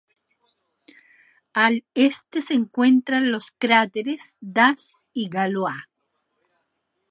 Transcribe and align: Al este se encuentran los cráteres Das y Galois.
Al 1.53 1.83
este 1.93 2.41
se 2.41 2.55
encuentran 2.55 3.31
los 3.31 3.51
cráteres 3.51 4.35
Das 4.39 4.95
y 5.13 5.29
Galois. 5.29 5.75